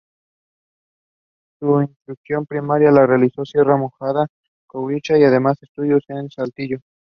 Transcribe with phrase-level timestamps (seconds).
[1.59, 4.25] Su instrucción primaria la realizó en Sierra Mojada,
[4.67, 6.79] Coahuila y demás estudios en Saltillo.